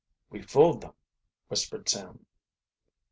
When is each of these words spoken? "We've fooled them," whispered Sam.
"We've 0.31 0.49
fooled 0.49 0.81
them," 0.81 0.93
whispered 1.47 1.87
Sam. 1.87 2.25